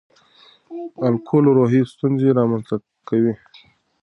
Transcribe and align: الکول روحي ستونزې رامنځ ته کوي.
الکول 1.07 1.45
روحي 1.57 1.81
ستونزې 1.93 2.29
رامنځ 2.37 2.63
ته 2.69 2.75
کوي. 3.07 3.33